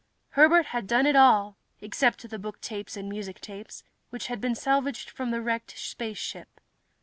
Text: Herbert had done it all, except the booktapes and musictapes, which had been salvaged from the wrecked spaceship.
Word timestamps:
Herbert 0.29 0.65
had 0.65 0.87
done 0.87 1.05
it 1.05 1.15
all, 1.15 1.57
except 1.79 2.27
the 2.27 2.39
booktapes 2.39 2.97
and 2.97 3.07
musictapes, 3.07 3.83
which 4.09 4.25
had 4.29 4.41
been 4.41 4.55
salvaged 4.55 5.11
from 5.11 5.29
the 5.29 5.43
wrecked 5.43 5.77
spaceship. 5.77 6.59